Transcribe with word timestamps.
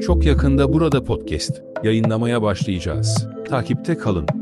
Çok 0.00 0.26
yakında 0.26 0.72
burada 0.72 1.04
podcast 1.04 1.62
yayınlamaya 1.84 2.42
başlayacağız. 2.42 3.26
Takipte 3.48 3.98
kalın. 3.98 4.39